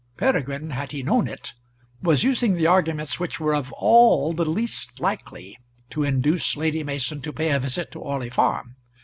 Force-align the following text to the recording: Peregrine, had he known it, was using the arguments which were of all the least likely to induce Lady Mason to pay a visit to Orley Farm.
Peregrine, 0.17 0.71
had 0.71 0.93
he 0.93 1.03
known 1.03 1.27
it, 1.27 1.53
was 2.01 2.23
using 2.23 2.55
the 2.55 2.65
arguments 2.65 3.19
which 3.19 3.39
were 3.39 3.53
of 3.53 3.71
all 3.73 4.33
the 4.33 4.49
least 4.49 4.99
likely 4.99 5.59
to 5.91 6.03
induce 6.03 6.57
Lady 6.57 6.83
Mason 6.83 7.21
to 7.21 7.31
pay 7.31 7.51
a 7.51 7.59
visit 7.59 7.91
to 7.91 7.99
Orley 7.99 8.31
Farm. 8.31 8.77